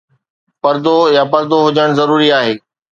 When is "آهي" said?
2.39-2.53